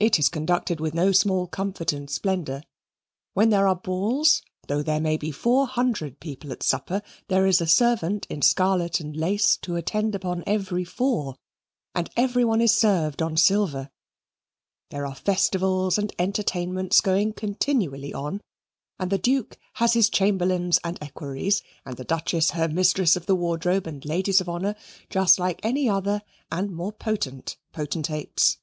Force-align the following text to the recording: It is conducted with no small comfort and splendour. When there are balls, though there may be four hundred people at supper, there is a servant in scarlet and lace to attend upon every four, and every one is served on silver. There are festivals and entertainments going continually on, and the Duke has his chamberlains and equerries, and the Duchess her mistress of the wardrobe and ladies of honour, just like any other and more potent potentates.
It 0.00 0.18
is 0.18 0.30
conducted 0.30 0.80
with 0.80 0.94
no 0.94 1.12
small 1.12 1.46
comfort 1.46 1.92
and 1.92 2.08
splendour. 2.08 2.62
When 3.34 3.50
there 3.50 3.68
are 3.68 3.76
balls, 3.76 4.40
though 4.68 4.82
there 4.82 5.02
may 5.02 5.18
be 5.18 5.30
four 5.30 5.66
hundred 5.66 6.18
people 6.18 6.50
at 6.50 6.62
supper, 6.62 7.02
there 7.28 7.44
is 7.46 7.60
a 7.60 7.66
servant 7.66 8.26
in 8.30 8.40
scarlet 8.40 9.00
and 9.00 9.14
lace 9.14 9.58
to 9.58 9.76
attend 9.76 10.14
upon 10.14 10.44
every 10.46 10.82
four, 10.82 11.36
and 11.94 12.08
every 12.16 12.42
one 12.42 12.62
is 12.62 12.74
served 12.74 13.20
on 13.20 13.36
silver. 13.36 13.90
There 14.88 15.06
are 15.06 15.14
festivals 15.14 15.98
and 15.98 16.10
entertainments 16.18 17.02
going 17.02 17.34
continually 17.34 18.14
on, 18.14 18.40
and 18.98 19.10
the 19.12 19.18
Duke 19.18 19.58
has 19.74 19.92
his 19.92 20.08
chamberlains 20.08 20.78
and 20.82 20.96
equerries, 21.02 21.60
and 21.84 21.98
the 21.98 22.04
Duchess 22.04 22.52
her 22.52 22.66
mistress 22.66 23.14
of 23.14 23.26
the 23.26 23.36
wardrobe 23.36 23.86
and 23.86 24.02
ladies 24.06 24.40
of 24.40 24.48
honour, 24.48 24.74
just 25.10 25.38
like 25.38 25.60
any 25.62 25.86
other 25.86 26.22
and 26.50 26.70
more 26.70 26.92
potent 26.92 27.58
potentates. 27.74 28.56